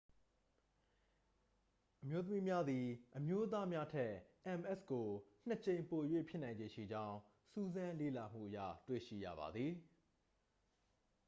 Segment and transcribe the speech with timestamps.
[2.03, 4.13] အမျိုးသမီးများသည် အမျိုးသားများထက်
[4.59, 5.07] ms ကို
[5.47, 7.17] နှစ် ကြိမ်ပို၍ဖြစ်နိုင်ခြေရှိကြောင်း
[7.51, 9.71] စူးစမ်းလေ့လာမှုအရ တွေ့ရှိရပါသည်